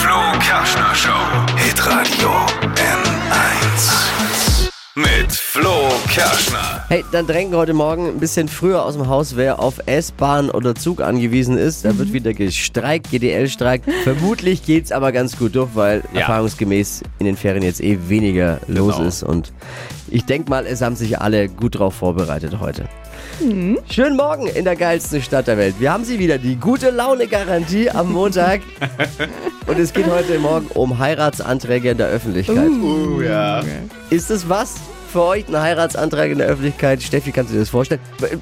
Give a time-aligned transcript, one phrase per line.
[0.00, 1.56] Flo Kerschner Show.
[1.56, 2.30] Hitradio
[2.76, 4.70] N1.
[4.94, 6.77] Mit Flo Kerschner.
[6.88, 10.74] Hey, dann drängen heute Morgen ein bisschen früher aus dem Haus, wer auf S-Bahn oder
[10.74, 11.84] Zug angewiesen ist.
[11.84, 13.82] Da wird wieder gestreikt, GDL-Streik.
[14.04, 16.20] Vermutlich geht's aber ganz gut durch, weil Ja.
[16.20, 19.06] erfahrungsgemäß in den Ferien jetzt eh weniger los Genau.
[19.08, 19.22] ist.
[19.22, 19.52] Und
[20.10, 22.84] ich denke mal, es haben sich alle gut drauf vorbereitet heute.
[23.90, 25.74] Schönen Morgen in der geilsten Stadt der Welt.
[25.80, 28.62] Wir haben sie wieder, die gute Laune-Garantie am Montag.
[29.66, 32.70] Und es geht heute Morgen um Heiratsanträge in der Öffentlichkeit.
[32.82, 33.62] Oh ja.
[34.08, 34.76] Ist es was
[35.08, 37.02] für euch, ein Heiratsantrag in der Öffentlichkeit?
[37.02, 38.00] Steffi, kannst du dir das vorstellen?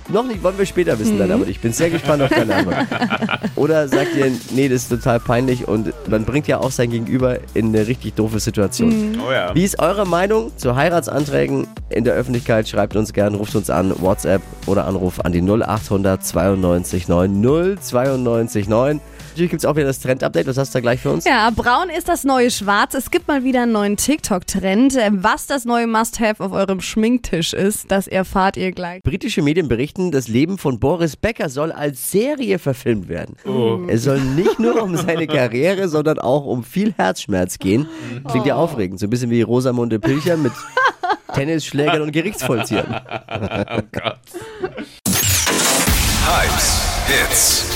[0.08, 2.86] Noch nicht, wollen wir später wissen dann, aber ich bin sehr gespannt auf deine Antwort.
[3.56, 7.38] Oder sagt ihr, nee, das ist total peinlich und man bringt ja auch sein Gegenüber
[7.54, 9.18] in eine richtig doofe Situation.
[9.26, 9.54] Oh ja.
[9.54, 12.68] Wie ist eure Meinung zu Heiratsanträgen in der Öffentlichkeit?
[12.68, 18.68] Schreibt uns gerne, ruft uns an, WhatsApp oder Anruf an die 0800 92 9 092
[18.68, 19.00] 9.
[19.36, 20.46] Natürlich gibt es auch wieder das Trend-Update.
[20.46, 21.26] Was hast du da gleich für uns?
[21.26, 22.94] Ja, braun ist das neue Schwarz.
[22.94, 24.96] Es gibt mal wieder einen neuen TikTok-Trend.
[24.96, 29.02] Äh, Was das neue Must-Have auf eurem Schminktisch ist, das erfahrt ihr gleich.
[29.02, 33.36] Britische Medien berichten, das Leben von Boris Becker soll als Serie verfilmt werden.
[33.90, 37.86] Es soll nicht nur um seine Karriere, sondern auch um viel Herzschmerz gehen.
[38.30, 40.52] Klingt ja aufregend, so ein bisschen wie Rosamunde Pilcher mit
[41.34, 43.02] Tennisschlägern und Gerichtsvollziehern.
[46.24, 47.75] Hypes, Hits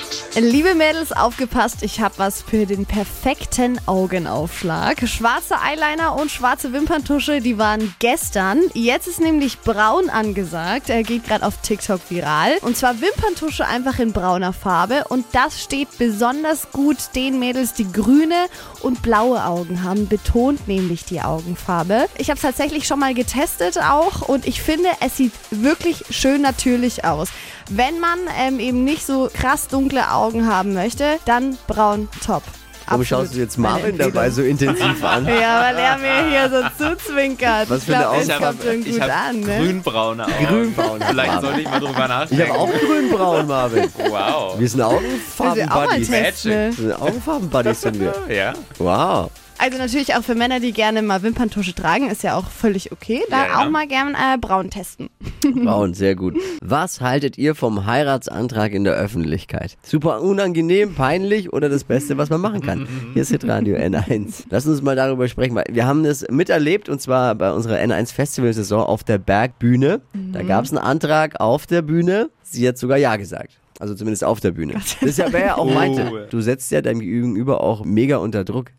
[0.39, 5.05] Liebe Mädels, aufgepasst, ich habe was für den perfekten Augenaufschlag.
[5.05, 8.61] Schwarze Eyeliner und schwarze Wimperntusche, die waren gestern.
[8.73, 10.89] Jetzt ist nämlich braun angesagt.
[10.89, 12.59] Er geht gerade auf TikTok viral.
[12.61, 15.03] Und zwar Wimperntusche einfach in brauner Farbe.
[15.09, 18.45] Und das steht besonders gut den Mädels, die grüne
[18.81, 20.07] und blaue Augen haben.
[20.07, 22.07] Betont nämlich die Augenfarbe.
[22.17, 24.21] Ich habe es tatsächlich schon mal getestet auch.
[24.21, 27.27] Und ich finde, es sieht wirklich schön natürlich aus.
[27.73, 32.43] Wenn man ähm, eben nicht so krass dunkle Augen haben möchte, dann braun top.
[32.85, 35.25] Warum Absolut schaust du jetzt Marvin dabei so intensiv an?
[35.25, 37.69] Ja, weil er mir hier so zuzwinkert.
[37.69, 39.57] Was ich für eine schon ich gut hab an, ne?
[39.59, 40.45] grünbraune Augen.
[40.45, 42.49] Grünbraune Vielleicht sollte ich mal drüber Ich nachdenken.
[42.49, 43.89] habe auch grünbraun, Marvin.
[44.09, 44.59] Wow.
[44.59, 46.11] Wir sind Augenfarben-Buddies.
[46.11, 48.13] Wir sind Augenfarben-Buddies sind wir.
[48.27, 48.53] Ja.
[48.77, 49.31] Wow.
[49.61, 53.21] Also natürlich auch für Männer, die gerne mal Wimperntusche tragen, ist ja auch völlig okay.
[53.29, 53.59] Da Ja, ja.
[53.59, 55.11] auch mal gern äh, braun testen.
[55.63, 56.35] Braun, sehr gut.
[56.63, 59.77] Was haltet ihr vom Heiratsantrag in der Öffentlichkeit?
[59.83, 62.87] Super unangenehm, peinlich oder das Beste, was man machen kann?
[63.13, 64.45] Hier ist Hitradio N1.
[64.49, 68.15] Lass uns mal darüber sprechen, weil wir haben das miterlebt und zwar bei unserer N1
[68.15, 70.01] Festivalsaison auf der Bergbühne.
[70.33, 72.31] Da gab es einen Antrag auf der Bühne.
[72.41, 73.60] Sie hat sogar Ja gesagt.
[73.79, 74.73] Also zumindest auf der Bühne.
[75.01, 75.73] Das ist ja, wer ja auch Oh.
[75.73, 76.27] meinte.
[76.29, 78.71] Du setzt ja deinem Gegenüber auch mega unter Druck.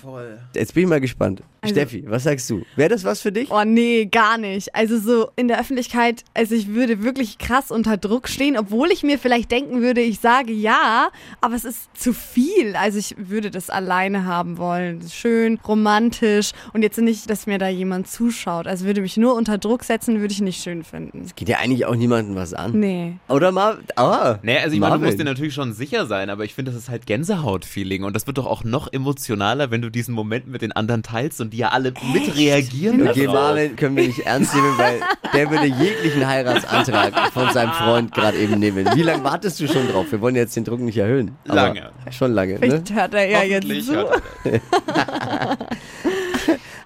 [0.00, 0.38] Voll.
[0.54, 1.42] Jetzt bin ich mal gespannt.
[1.60, 2.62] Also- Steffi, was sagst du?
[2.76, 3.50] Wäre das was für dich?
[3.50, 4.74] Oh nee, gar nicht.
[4.74, 9.02] Also so in der Öffentlichkeit, also ich würde wirklich krass unter Druck stehen, obwohl ich
[9.02, 11.08] mir vielleicht denken würde, ich sage ja,
[11.40, 12.76] aber es ist zu viel.
[12.76, 15.02] Also ich würde das alleine haben wollen.
[15.10, 18.66] Schön, romantisch und jetzt nicht, dass mir da jemand zuschaut.
[18.66, 21.26] Also würde mich nur unter Druck setzen, würde ich nicht schön finden.
[21.34, 22.78] Geht ja eigentlich auch niemandem was an.
[22.78, 23.14] Nee.
[23.28, 23.78] Oder mal.
[23.96, 26.70] Ah, Nee, also ich meine, du musst dir natürlich schon sicher sein, aber ich finde,
[26.70, 30.46] das ist halt Gänsehaut-Feeling und das wird doch auch noch emotionaler, wenn du diesen Moment
[30.46, 33.08] mit den anderen teilst und die ja alle mitreagieren.
[33.08, 33.26] Okay.
[33.26, 35.00] Marvin können wir nicht ernst nehmen, weil
[35.32, 38.86] der würde jeglichen Heiratsantrag von seinem Freund gerade eben nehmen.
[38.94, 40.06] Wie lange wartest du schon drauf?
[40.10, 41.36] Wir wollen jetzt den Druck nicht erhöhen.
[41.46, 41.90] Aber Lange.
[42.10, 42.58] Schon lange, ne?
[42.60, 43.92] Vielleicht hört er ja jetzt zu.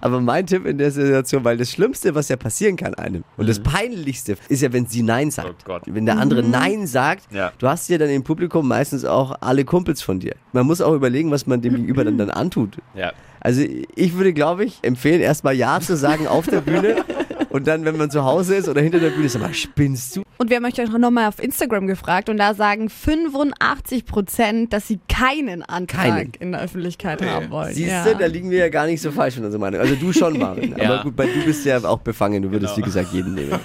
[0.03, 0.07] er.
[0.07, 3.47] Aber mein Tipp in der Situation, weil das Schlimmste, was ja passieren kann einem und
[3.47, 5.49] das Peinlichste ist ja, wenn sie Nein sagt.
[5.49, 5.83] Oh Gott.
[5.85, 7.51] Wenn der andere Nein sagt, Ja.
[7.57, 10.35] du hast ja dann im Publikum meistens auch alle Kumpels von dir.
[10.51, 12.77] Man muss auch überlegen, was man dem Gegenüber dann, dann antut.
[12.95, 13.11] Ja.
[13.39, 13.61] Also
[13.95, 17.03] ich würde, glaube ich, empfehlen, erstmal Ja zu sagen auf der Bühne
[17.49, 20.23] und dann, wenn man zu Hause ist oder hinter der Bühne, sag mal, spinnst du?
[20.37, 24.87] Und wir haben euch auch nochmal auf Instagram gefragt und da sagen 85 Prozent, dass
[24.87, 26.31] sie keinen Antrag Keinen.
[26.39, 27.73] in der Öffentlichkeit haben wollen.
[27.73, 28.03] Siehst ja.
[28.05, 29.79] du, da liegen wir ja gar nicht so falsch von unserer Meinung.
[29.79, 30.75] Also du schon, Marvin.
[30.77, 30.89] Ja.
[30.95, 32.41] Aber gut, weil du bist ja auch befangen.
[32.41, 32.85] Du würdest, Genau.
[32.87, 33.51] wie gesagt, jeden nehmen.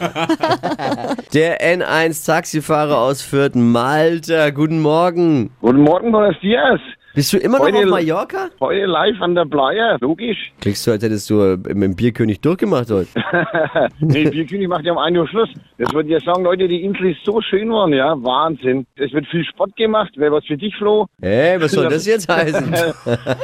[1.34, 4.50] Der N1-Taxifahrer aus Fürth, Malta.
[4.50, 5.50] Guten Morgen.
[5.60, 6.80] Guten Morgen, buenos dias.
[7.18, 8.48] Bist du immer noch Heute- auf Mallorca?
[8.60, 10.52] Heute live an der Playa, logisch.
[10.60, 13.08] Klingst du, als hättest du äh, mit dem Bierkönig durchgemacht heute.
[13.98, 15.48] Nee, Bierkönig macht ja um 1 Uhr Schluss.
[15.78, 18.86] Das würde ich ja sagen, Leute, die Insel ist so schön geworden, ja, Wahnsinn.
[18.94, 21.06] Es wird viel Sport gemacht, wäre was für dich, Flo.
[21.20, 22.72] Hey, was soll das jetzt heißen?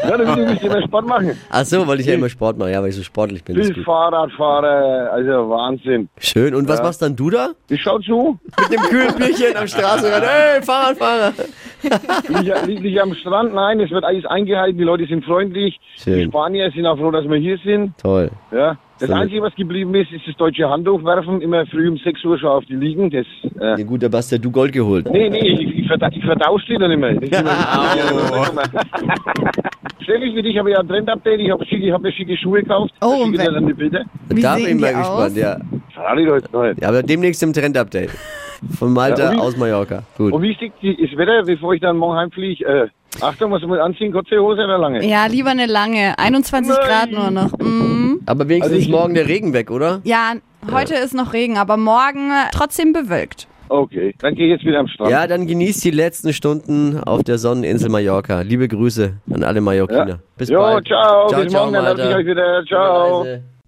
[0.09, 1.37] Ja, du musst immer Sport machen.
[1.51, 2.71] Ach so, weil ich ja immer Sport mache.
[2.71, 3.57] Ja, weil ich so sportlich bin.
[3.57, 3.83] Viel.
[3.85, 6.09] Fahrradfahrer, also Wahnsinn.
[6.19, 6.55] Schön.
[6.55, 7.51] Und was machst dann du da?
[7.69, 8.39] Ich schau zu.
[8.61, 10.25] Mit dem kühlen Bierchen am Straßenrand.
[10.35, 11.33] Hey, Fahrradfahrer.
[12.67, 13.55] liege ich am Strand?
[13.55, 15.79] Nein, es wird alles eingehalten, die Leute sind freundlich.
[15.97, 16.19] Schön.
[16.19, 17.93] Die Spanier sind auch froh, dass wir hier sind.
[17.99, 18.31] Toll.
[18.53, 18.77] Ja.
[19.01, 19.15] Das So.
[19.15, 21.41] Einzige, was geblieben ist, ist das deutsche Handhochwerfen.
[21.41, 23.11] Immer früh um 6 Uhr schon auf die Liegen.
[23.11, 23.27] Das,
[23.61, 25.11] äh, Ja, gut, da hast ja du Gold geholt.
[25.11, 27.11] nee, nee, ich, ich, verda ich vertausche die dann immer.
[30.01, 31.41] Steffi, für dich habe ich ja ein Trend-Update.
[31.41, 32.93] Ich habe schicke, ich hab mir schicke Schuhe gekauft.
[33.01, 34.05] Oh, Da schicke ich dir wer- dann die Bilder.
[34.29, 35.37] Wie da bin ich mal gespannt, aus?
[35.37, 35.57] ja.
[36.53, 36.81] Heute.
[36.81, 38.11] Ja, aber demnächst im Trend-Update.
[38.79, 40.03] Von Malta Ja, wie- aus Mallorca.
[40.17, 40.33] Gut.
[40.33, 42.65] Und wie die, das Wetter, bevor ich dann morgen heimfliege?
[42.65, 42.89] Äh,
[43.21, 44.13] Achtung, was muss ich anziehen?
[44.13, 45.07] Kurze Hose oder lange?
[45.07, 46.19] Ja, lieber eine lange.
[46.19, 46.87] 21 Nein.
[46.89, 47.53] Grad nur noch.
[47.59, 48.21] Mm.
[48.27, 50.01] Aber wenigstens Also morgen der Regen weg, oder?
[50.05, 50.33] Ja,
[50.73, 53.47] heute ist noch Regen, aber morgen äh, trotzdem bewölkt.
[53.69, 55.11] Okay, dann gehe ich jetzt wieder am Strand.
[55.11, 58.43] Ja, dann genießt die letzten Stunden auf der Sonneninsel Mallorca.
[58.43, 60.09] Liebe Grüße an alle Mallorquiner.
[60.09, 60.19] Ja.
[60.37, 60.87] Bis jo, bald.
[60.87, 62.65] ciao, Ciao, bis ciao, morgen, dann lasse ich euch wieder.
[62.67, 63.25] Ciao.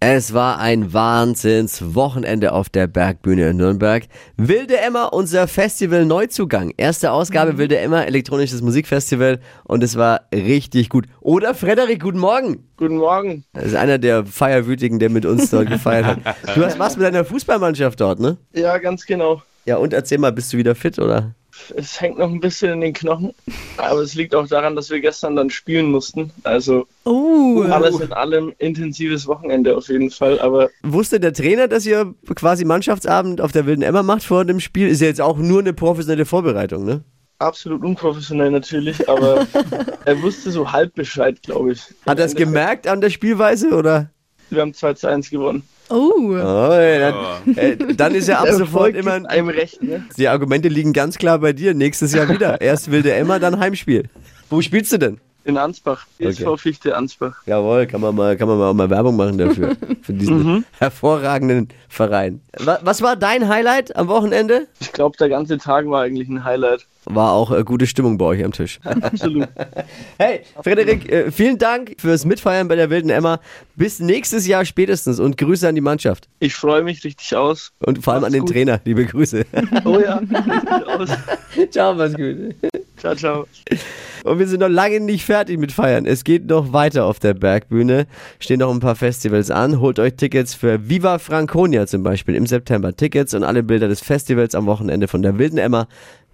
[0.09, 4.05] Es war ein Wahnsinns-Wochenende auf der Bergbühne in Nürnberg.
[4.37, 6.73] Wilde Emma, unser Festival-Neuzugang.
[6.77, 11.07] Erste Ausgabe Wilde Emma, elektronisches Musikfestival und es war richtig gut.
[11.19, 12.69] Oder Frederik, guten Morgen.
[12.77, 13.43] Guten Morgen.
[13.53, 16.19] Das ist einer der Feierwütigen, der mit uns dort gefeiert hat.
[16.55, 18.37] Du hast was mit deiner Fußballmannschaft dort, ne?
[18.53, 19.43] Ja, ganz genau.
[19.65, 21.35] Ja, und erzähl mal, bist du wieder fit, oder?
[21.77, 23.33] Es hängt noch ein bisschen in den Knochen,
[23.77, 26.31] aber es liegt auch daran, dass wir gestern dann spielen mussten.
[26.43, 27.63] Also Oh.
[27.71, 30.41] alles in allem intensives Wochenende auf jeden Fall.
[30.41, 34.61] Aber Wusste der Trainer, dass ihr quasi Mannschaftsabend auf der Wilden Emma macht vor dem
[34.61, 34.89] Spiel?
[34.89, 37.05] Ist ja jetzt auch nur eine professionelle Vorbereitung, ne?
[37.39, 39.09] absolut unprofessionell natürlich.
[39.09, 39.47] Aber
[40.05, 41.83] er wusste so halb Bescheid, glaube ich.
[42.07, 44.11] Hat er es gemerkt an der Spielweise, oder?
[44.51, 45.63] Wir haben 2 zu 1 gewonnen.
[45.89, 46.13] Oh.
[46.31, 49.25] Oh, dann, äh, dann ist ja ab sofort immer.
[49.29, 50.05] einem recht, ne?
[50.17, 51.75] Die Argumente liegen ganz klar bei dir.
[51.75, 52.61] Nächstes Jahr wieder.
[52.61, 54.05] Erst Wilde Emma, dann Heimspiel.
[54.51, 55.21] Wo spielst du denn?
[55.47, 56.07] In Ansbach.
[56.19, 57.37] ESV Fichte Ansbach.
[57.47, 59.77] Jawohl, kann man mal, kann man mal, auch mal Werbung machen dafür.
[60.03, 62.41] Für diesen hervorragenden Verein.
[62.59, 64.67] Wa- Was war dein Highlight am Wochenende?
[64.81, 66.85] Ich glaube, der ganze Tag war eigentlich ein Highlight.
[67.05, 68.81] War auch äh, gute Stimmung bei euch am Tisch.
[68.85, 69.47] Absolut.
[70.19, 73.39] Hey, Frederik, äh, vielen Dank fürs Mitfeiern bei der Wilden Emma.
[73.77, 76.29] Bis nächstes Jahr spätestens und Grüße an die Mannschaft.
[76.41, 77.71] Ich freue mich richtig aus.
[77.79, 78.51] Und vor allem an den gut.
[78.51, 78.81] Trainer.
[78.85, 79.45] Liebe Grüße.
[79.85, 81.09] Oh ja, richtig aus.
[81.71, 82.57] ciao, mach's gut.
[82.97, 83.47] Ciao, ciao.
[84.25, 86.05] Und wir sind noch lange nicht fertig mit Feiern.
[86.05, 88.07] Es geht noch weiter auf der Bergbühne.
[88.41, 89.81] Stehen noch ein paar Festivals an.
[89.81, 92.97] Holt euch Tickets für Viva Franconia zum Beispiel im September.
[92.97, 95.87] Tickets und alle Bilder des Festivals am Wochenende von der Wilden Emma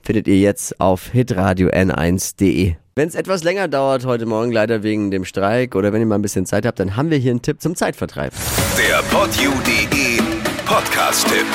[0.03, 2.75] findet ihr jetzt auf hitradio n1.de.
[2.95, 6.17] Wenn es etwas länger dauert heute Morgen, leider wegen dem Streik oder wenn ihr mal
[6.17, 8.35] ein bisschen Zeit habt, dann haben wir hier einen Tipp zum Zeitvertreib.
[8.77, 10.19] Der podyou.de
[10.67, 11.47] Podcast-Tipp.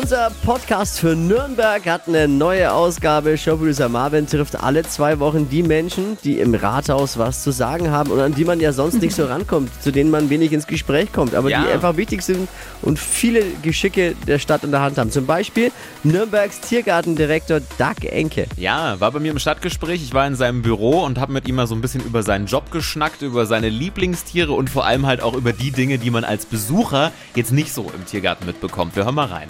[0.00, 3.36] Unser Podcast für Nürnberg hat eine neue Ausgabe.
[3.36, 8.12] Showproducer Marvin trifft alle zwei Wochen die Menschen, die im Rathaus was zu sagen haben
[8.12, 11.12] und an die man ja sonst nicht so rankommt, zu denen man wenig ins Gespräch
[11.12, 11.62] kommt, aber Ja.
[11.64, 12.48] die einfach wichtig sind
[12.82, 15.10] und viele Geschicke der Stadt in der Hand haben.
[15.10, 15.72] Zum Beispiel
[16.04, 18.46] Nürnbergs Tiergartendirektor Doug Enke.
[18.56, 20.00] Ja, war bei mir im Stadtgespräch.
[20.00, 22.46] Ich war in seinem Büro und habe mit ihm mal so ein bisschen über seinen
[22.46, 26.22] Job geschnackt, über seine Lieblingstiere und vor allem halt auch über die Dinge, die man
[26.22, 28.94] als Besucher jetzt nicht so im Tiergarten mitbekommt.
[28.94, 29.48] Wir hören mal rein.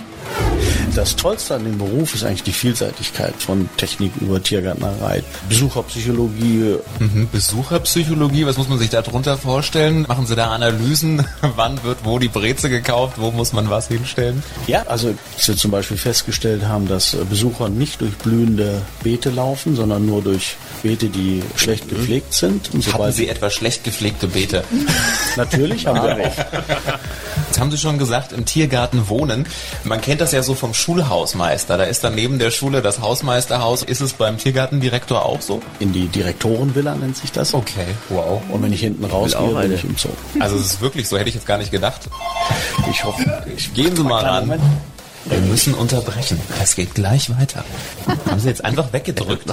[0.94, 6.76] Das Tollste an dem Beruf ist eigentlich die Vielseitigkeit von Technik über Tiergärtnerei, Besucherpsychologie.
[6.98, 10.06] Mhm, Besucherpsychologie, was muss man sich darunter vorstellen?
[10.08, 11.24] Machen Sie da Analysen?
[11.56, 13.14] Wann wird wo die Breze gekauft?
[13.18, 14.42] Wo muss man was hinstellen?
[14.66, 19.76] Ja, also dass wir zum Beispiel festgestellt haben, dass Besucher nicht durch blühende Beete laufen,
[19.76, 22.74] sondern nur durch Beete, die schlecht gepflegt sind.
[22.74, 24.64] Und Hatten Sie etwa schlecht gepflegte Beete?
[25.36, 27.37] natürlich haben wir auch.
[27.48, 29.46] Jetzt haben Sie schon gesagt, im Tiergarten wohnen.
[29.82, 31.78] Man kennt das ja so vom Schulhausmeister.
[31.78, 33.82] Da ist dann neben der Schule das Hausmeisterhaus.
[33.82, 35.62] Ist es beim Tiergartendirektor auch so?
[35.80, 37.54] In die Direktorenvilla nennt sich das.
[37.54, 38.42] Okay, wow.
[38.50, 40.10] Und wenn ich hinten rausgehe, bin ich im Zoo.
[40.38, 42.02] Also es ist wirklich so, hätte ich jetzt gar nicht gedacht.
[42.90, 44.46] Ich hoffe, ich Gehen Sie mal ran.
[44.46, 44.62] Moment.
[45.24, 46.38] Wir müssen unterbrechen.
[46.62, 47.64] Es geht gleich weiter.
[48.28, 49.46] Haben Sie jetzt einfach weggedrückt.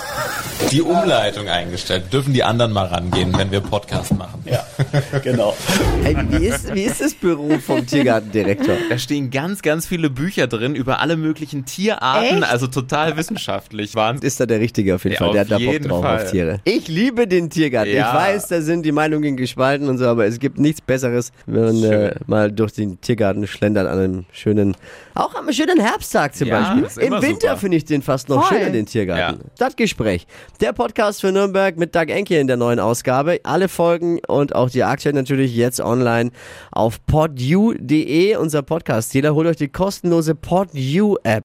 [0.70, 2.12] Die Umleitung eingestellt.
[2.12, 4.42] Dürfen die anderen mal rangehen, wenn wir Podcast machen.
[4.46, 4.64] Ja,
[5.22, 5.54] genau.
[6.02, 8.74] Hey, wie, ist, wie ist das Büro vom Tiergartendirektor?
[8.88, 12.50] Da stehen ganz, ganz viele Bücher drin über alle möglichen Tierarten, Echt?
[12.52, 13.94] also total wissenschaftlich.
[13.94, 14.26] Wahnsinn.
[14.26, 15.32] Ist da der Richtige auf jeden Ja, Fall.
[15.32, 16.22] Der auf hat da Bock jeden drauf Fall.
[16.24, 16.60] auf Tiere.
[16.64, 17.92] Ich liebe den Tiergarten.
[17.94, 18.08] Ja.
[18.10, 21.64] Ich weiß, da sind die Meinungen gespalten und so, aber es gibt nichts Besseres, wenn
[21.64, 24.76] man äh, mal durch den Tiergarten schlendert an einem schönen,
[25.14, 27.04] auch am schönen Herbsttag zum Ja, ist Beispiel.
[27.14, 28.58] Im Winter finde ich den fast noch Voll.
[28.58, 29.40] schöner, den Tiergarten.
[29.40, 29.50] Ja.
[29.56, 30.26] Stadtgespräch.
[30.60, 33.40] Der Podcast für Nürnberg mit Doug Enke in der neuen Ausgabe.
[33.42, 36.30] Alle Folgen und auch die aktuell natürlich jetzt online
[36.70, 39.34] auf podu.de, unser Podcast-Dealer.
[39.34, 41.44] Holt euch die kostenlose PodU-App.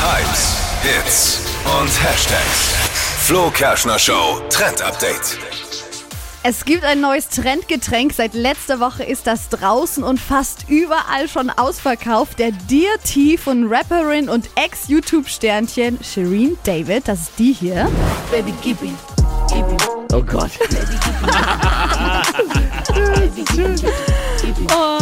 [0.00, 1.40] Hypes, Hits
[1.80, 2.74] und Hashtags.
[3.26, 5.38] Flo Kerschner Show Trend Update.
[6.44, 8.12] Es gibt ein neues Trendgetränk.
[8.12, 12.38] Seit letzter Woche ist das draußen und fast überall schon ausverkauft.
[12.38, 17.08] Der Dear Tea von Rapperin und Ex-YouTube-Sternchen Shireen David.
[17.08, 17.90] Das ist die hier.
[18.30, 18.90] Baby, keep it.
[19.50, 19.97] Keep it.
[20.10, 20.50] Oh God.
[24.70, 24.97] Oh,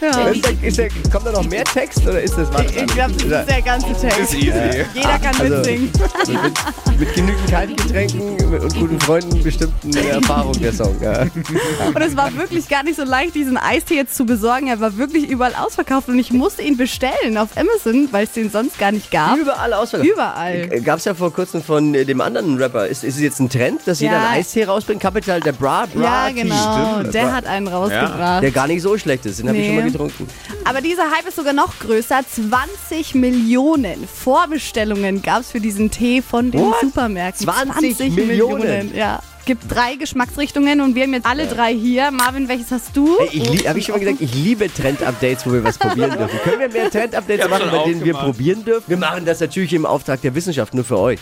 [0.00, 0.28] ja.
[0.28, 2.62] Ist der, ist der, kommt da noch mehr Text oder ist das was?
[2.66, 4.18] Ich glaube, das ist der ganze Text.
[4.20, 4.50] Ist easy.
[4.94, 5.90] Jeder kann Also- mitsingen.
[6.28, 8.20] mit, mit genügend Kaltgetränken
[8.60, 10.96] und guten Freunden bestimmt eine Erfahrung der Song.
[11.00, 11.22] Ja.
[11.22, 14.68] Und es war wirklich gar nicht so leicht, diesen Eistee jetzt zu besorgen.
[14.68, 18.50] Er war wirklich überall ausverkauft und ich musste ihn bestellen auf Amazon, weil es den
[18.50, 19.36] sonst gar nicht gab.
[19.38, 20.10] Überall ausverkauft.
[20.10, 20.68] Überall.
[20.82, 22.86] Gab es ja vor kurzem von äh, dem anderen Rapper.
[22.86, 24.18] Ist, ist es jetzt ein Trend, dass jeder Ja.
[24.28, 25.00] einen Eistee rausbringt?
[25.00, 26.96] Capital, der Bra, Bra Ja, genau.
[26.98, 27.14] Stimmt.
[27.14, 28.42] Der hat einen rausgebracht.
[28.42, 29.38] Der gar nicht so schlecht ist.
[29.40, 29.74] Den habe ich Nee.
[29.76, 30.26] schon mal getrunken.
[30.64, 32.20] Aber dieser Hype ist sogar noch größer.
[32.28, 36.80] 20 Millionen Vorbestellungen gab es für diesen Tee von den What?
[36.80, 37.44] Supermärkten.
[37.46, 38.94] 20 Millionen?
[38.94, 39.22] Ja.
[39.46, 42.10] Gibt drei Geschmacksrichtungen und wir haben jetzt alle drei hier.
[42.10, 43.16] Marvin, welches hast du?
[43.18, 46.10] Ey, ich lieb- Hab ich schon mal gesagt, ich liebe Trend-Updates, wo wir was probieren
[46.18, 46.38] dürfen.
[46.44, 48.84] Können wir mehr Trend-Updates Ich machen, bei denen wir probieren dürfen?
[48.86, 51.18] Wir machen das natürlich im Auftrag der Wissenschaft, nur für euch.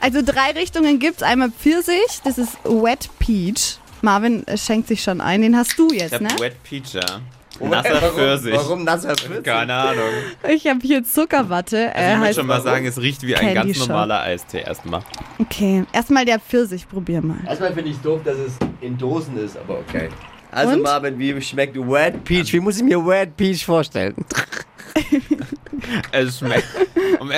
[0.00, 1.22] Also drei Richtungen gibt's.
[1.22, 3.78] Einmal Pfirsich, das ist Wet Peach.
[4.00, 5.42] Marvin äh, schenkt sich schon ein.
[5.42, 6.28] Den hast du Ich jetzt, hab ne?
[6.40, 7.04] Wet Peach, ja.
[7.60, 8.54] Nasser Pfirsich.
[8.54, 9.42] Warum nasser Pfirsich?
[9.44, 10.04] Keine Ahnung.
[10.48, 11.94] Ich habe hier Zuckerwatte.
[11.94, 13.88] Also ich muss heißt, schon mal sagen, es riecht wie ein Candy ganz Shop.
[13.88, 15.02] normaler Eistee erstmal.
[15.38, 17.38] okay, erstmal der Pfirsich, probier mal.
[17.46, 20.08] Erstmal finde ich doof, dass es in Dosen ist, aber okay.
[20.50, 20.82] Also Und?
[20.82, 22.52] Marvin, wie schmeckt Wet Peach?
[22.52, 24.14] Wie muss ich mir Wet Peach vorstellen?
[26.12, 26.66] Es schmeckt,
[27.20, 27.30] um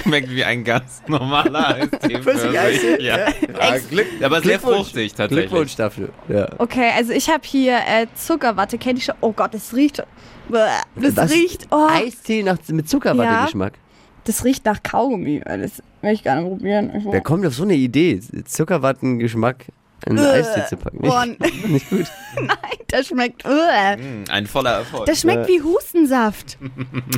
[0.00, 2.18] schmeckt wie ein ganz normaler Eistee.
[2.22, 2.98] Pfirsich-Eistee?
[3.02, 3.18] Ja.
[3.18, 5.48] Ja, Glück, Aber sehr fruchtig tatsächlich.
[5.50, 6.08] Glückwunsch dafür.
[6.28, 6.48] Ja.
[6.58, 8.78] Okay, also ich habe hier äh, Zuckerwatte.
[8.78, 9.14] Kennt ihr schon?
[9.20, 10.02] Oh Gott, das riecht.
[10.48, 11.30] Das Was?
[11.32, 11.66] riecht.
[11.70, 13.74] Oh, Eistee nach, mit Zuckerwatte-Geschmack.
[14.24, 15.40] das riecht nach Kaugummi.
[15.44, 16.92] Das will ich gerne probieren.
[16.96, 18.20] Ich Wer kommt auf so eine Idee?
[18.44, 19.66] Zuckerwatten-Geschmack
[20.06, 20.98] in Äh, Eistee zu packen?
[20.98, 22.06] boah, Nicht, nicht gut.
[22.88, 23.44] das schmeckt.
[23.44, 23.96] Äh.
[23.96, 25.06] Mm, Ein voller Erfolg.
[25.06, 26.58] Das schmeckt wie Hustensaft.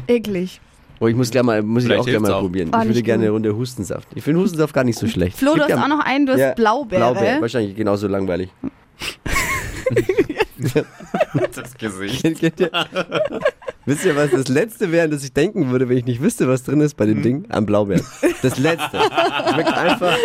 [0.07, 0.61] Eklig.
[1.05, 2.41] Oh, ich muss, gleich mal, muss ich auch gerne mal auch.
[2.41, 2.71] probieren.
[2.75, 4.09] Oh, ich würde gerne eine Runde Hustensaft.
[4.15, 5.37] Ich finde Hustensaft gar nicht so schlecht.
[5.37, 7.13] Flo, du hast ja- auch noch einen, du hast Ja, Blaubeere.
[7.13, 8.49] Blaubeer, wahrscheinlich genauso langweilig.
[11.55, 12.25] das Gesicht.
[13.87, 16.63] Wisst ihr, was das Letzte wäre, das ich denken würde, wenn ich nicht wüsste, was
[16.65, 17.15] drin ist bei Hm.
[17.15, 17.45] dem Ding?
[17.51, 18.05] Am Blaubeeren.
[18.43, 18.99] Das Letzte.
[19.53, 20.17] Schmeckt einfach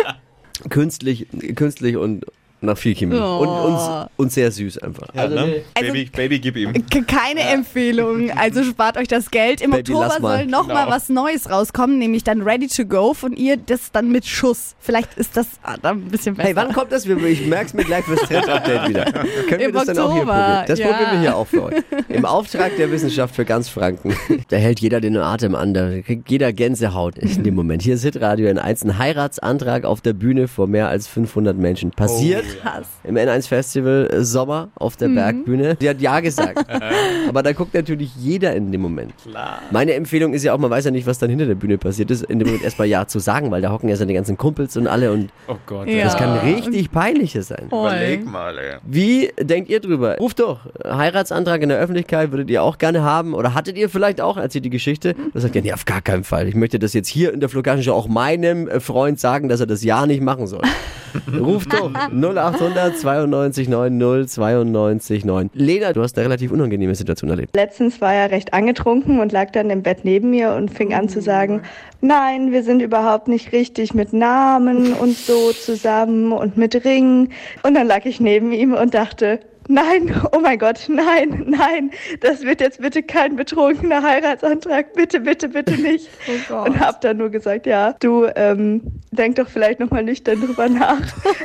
[0.70, 2.24] künstlich, künstlich und
[2.62, 3.16] nach viel Chemie.
[3.16, 3.38] Oh.
[3.38, 5.08] Und, und, und sehr süß einfach.
[5.14, 5.46] Ja, also, ne?
[5.46, 5.62] nee.
[5.74, 6.72] Also- Baby, Baby, gib ihm.
[6.88, 9.60] Ke- Keine Empfehlung, also spart euch das Geld.
[9.60, 10.94] Im Baby, Oktober soll noch mal Genau.
[10.96, 14.74] was Neues rauskommen, nämlich dann Ready to Go von ihr, das dann mit Schuss.
[14.78, 16.48] Vielleicht ist das ah, dann ein bisschen besser.
[16.48, 17.06] Hey, wann kommt das?
[17.06, 19.04] Ich merk's mir gleich fürs Trend-Update wieder.
[19.48, 20.64] Können wir Im das dann auch hier Oktober, probieren?
[20.68, 20.86] Das ja.
[20.88, 21.74] probieren wir hier auch für euch.
[22.08, 24.14] Im Auftrag der Wissenschaft für ganz Franken.
[24.48, 27.82] Da hält jeder den Atem an, da kriegt jeder Gänsehaut in dem Moment.
[27.82, 31.90] Hier ist Hitradio N1, ein Heiratsantrag auf der Bühne vor mehr als 500 Menschen.
[31.92, 32.86] Passiert Krass.
[33.04, 35.76] im N1 Festival äh, Sommer auf der Bergbühne.
[35.76, 36.58] Die hat Ja gesagt.
[37.28, 39.12] Aber da guckt natürlich jeder in dem Moment.
[39.22, 39.60] Klar.
[39.70, 42.10] Meine Empfehlung ist ja auch, man weiß ja nicht, was dann hinter der Bühne passiert
[42.10, 44.76] ist, in dem Moment erstmal Ja zu sagen, weil da hocken ja seine ganzen Kumpels
[44.76, 45.88] und alle und Oh Gott.
[45.88, 46.04] Ja.
[46.04, 47.66] das kann richtig peinliches sein.
[47.66, 48.76] Überleg mal, ey.
[48.84, 50.16] Wie denkt ihr drüber?
[50.18, 50.60] Ruft doch.
[50.84, 53.34] Heiratsantrag in der Öffentlichkeit würdet ihr auch gerne haben?
[53.34, 55.14] Oder hattet ihr vielleicht auch, erzählt die Geschichte?
[55.34, 56.48] Da sagt ihr, nee, auf gar keinen Fall.
[56.48, 59.66] Ich möchte das jetzt hier in der Flughafen auch meinem äh, Freund sagen, dass er
[59.66, 60.62] das ja nicht machen soll.
[61.38, 61.90] Ruft doch.
[62.40, 65.50] 0800 92 90 92 9.
[65.52, 67.54] Lena, du hast eine relativ unangenehme Situation erlebt.
[67.54, 71.08] Letztens war er recht angetrunken und lag dann im Bett neben mir und fing an
[71.08, 71.62] zu sagen,
[72.00, 77.32] nein, wir sind überhaupt nicht richtig mit Namen und so zusammen und mit Ringen.
[77.62, 79.40] Und dann lag ich neben ihm und dachte,
[79.70, 85.48] nein, oh mein Gott, nein, nein, das wird jetzt bitte kein betrunkener Heiratsantrag, bitte, bitte,
[85.48, 86.08] bitte nicht.
[86.50, 91.00] und hab dann nur gesagt, ja, du, ähm, denk doch vielleicht nochmal nüchtern drüber nach.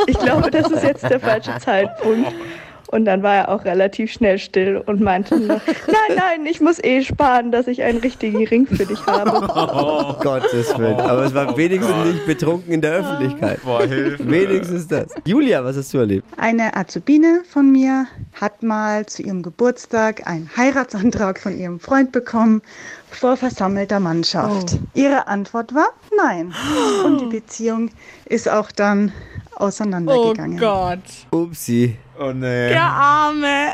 [0.08, 2.34] Ich glaube, das ist jetzt der falsche Zeitpunkt.
[2.88, 5.48] Und dann war er auch relativ schnell still und meinte nur,
[5.88, 9.26] nein, nein, ich muss eh sparen, dass ich einen richtigen Ring für dich habe.
[9.78, 11.00] Oh, Gottes Willen.
[11.00, 13.60] Aber es war wenigstens nicht betrunken in der Öffentlichkeit.
[13.64, 14.30] Boah, Hilfe.
[14.30, 15.08] Wenigstens das.
[15.26, 16.26] Julia, was hast du erlebt?
[16.38, 22.62] Eine Azubine von mir hat mal zu ihrem Geburtstag einen Heiratsantrag von ihrem Freund bekommen
[23.16, 24.78] vor versammelter Mannschaft.
[24.94, 26.54] Ihre Antwort war nein.
[27.06, 27.90] Und die Beziehung
[28.26, 29.12] ist auch dann
[29.58, 30.58] Oh auseinandergegangen.
[30.60, 31.00] Gott.
[31.32, 31.98] Upsi.
[32.20, 32.70] Oh nee.
[32.70, 33.70] Der Arme.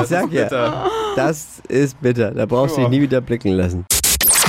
[0.00, 2.32] Ich sag ja, das ist bitter.
[2.32, 3.84] Da brauchst du dich nie wieder blicken lassen.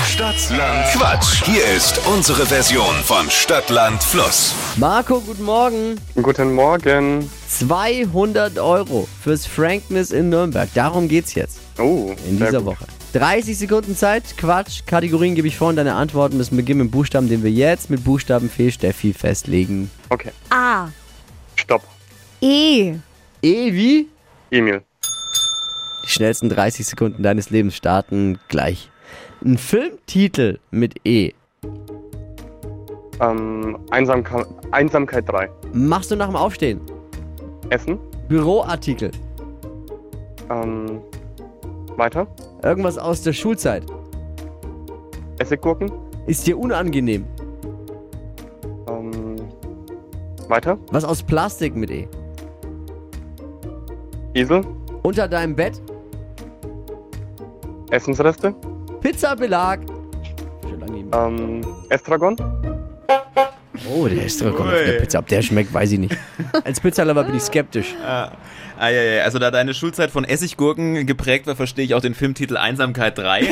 [0.05, 1.43] Stadtland Quatsch.
[1.45, 4.53] Hier ist unsere Version von Stadtland Fluss.
[4.77, 5.95] Marco, guten Morgen.
[6.21, 7.29] Guten Morgen.
[7.47, 10.69] 200 Euro fürs Frankness in Nürnberg.
[10.73, 12.65] Darum geht's jetzt Oh, in dieser gut.
[12.65, 12.85] Woche.
[13.13, 14.85] 30 Sekunden Zeit, Quatsch.
[14.85, 18.03] Kategorien gebe ich vor und deine Antworten müssen beginnen mit Buchstaben, den wir jetzt mit
[18.03, 19.91] Buchstaben Fee Steffi festlegen.
[20.09, 20.87] Okay, A.
[21.55, 21.83] stopp.
[22.39, 22.93] E.
[23.41, 24.07] E wie?
[24.49, 24.81] Emil.
[26.05, 28.89] Die schnellsten 30 Sekunden deines Lebens starten gleich.
[29.43, 31.33] Ein Filmtitel mit E.
[33.19, 35.49] Ähm, Einsamka Einsamkeit 3.
[35.73, 36.79] Machst du nach dem Aufstehen?
[37.69, 37.99] Essen.
[38.29, 39.11] Büroartikel.
[40.49, 41.01] Ähm,
[41.97, 42.27] weiter.
[42.63, 43.83] Irgendwas aus der Schulzeit.
[45.39, 45.91] Essiggurken.
[46.27, 47.25] Ist dir unangenehm.
[48.87, 49.35] Ähm,
[50.47, 50.77] weiter.
[50.91, 52.07] Was aus Plastik mit E.
[54.33, 54.63] Esel.
[55.01, 55.81] Unter deinem Bett.
[57.89, 58.53] Essensreste.
[59.01, 59.79] Pizzabelag.
[61.13, 62.35] Ähm, Estragon.
[63.89, 65.19] Oh, der Estragon auf der Pizza.
[65.19, 66.17] Ob der schmeckt, weiß ich nicht.
[66.63, 67.95] Als Pizzalover bin ich skeptisch.
[68.05, 68.31] Ah,
[68.77, 69.23] ah, ja, ja.
[69.23, 73.47] Also da deine Schulzeit von Essiggurken geprägt war, verstehe ich auch den Filmtitel Einsamkeit 3.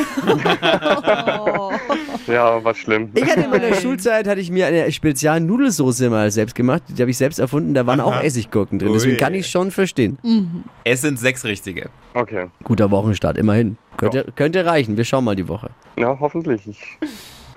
[2.26, 3.10] Ja, war schlimm.
[3.14, 6.82] Ich hatte in meiner Schulzeit hatte ich mir eine spezielle Nudelsoße mal selbst gemacht.
[6.88, 7.74] Die habe ich selbst erfunden.
[7.74, 8.22] Da waren auch Aha.
[8.22, 8.92] Essiggurken drin.
[8.92, 10.64] Deswegen kann ich schon verstehen.
[10.84, 11.90] Es sind sechs richtige.
[12.14, 12.46] Okay.
[12.62, 13.78] Guter Wochenstart, immerhin.
[13.96, 14.96] Könnte, könnte reichen.
[14.96, 15.70] Wir schauen mal die Woche.
[15.98, 16.62] Ja, hoffentlich.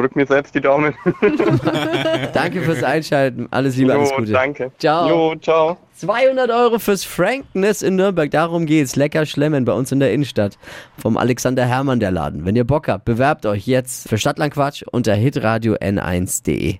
[0.03, 0.93] Drück mir selbst die Daumen.
[2.33, 3.47] Danke fürs Einschalten.
[3.51, 4.31] Alles Liebe, alles Jo, Gute.
[4.33, 4.69] danke.
[4.77, 5.07] Ciao.
[5.07, 5.77] Jo, ciao.
[5.95, 8.29] 200 Euro fürs Frankness in Nürnberg.
[8.29, 8.97] Darum geht's.
[8.97, 10.57] Lecker schlemmen bei uns in der Innenstadt.
[10.97, 12.45] Vom Alexander Hermann der Laden.
[12.45, 16.79] Wenn ihr Bock habt, bewerbt euch jetzt für Stadtlandquatsch unter hitradio n1.de.